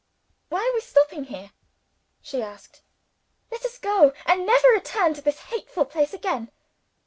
[0.49, 1.51] "Why are we stopping here?"
[2.23, 2.81] she asked.
[3.51, 6.49] "Let us go and never return to this hateful place again!"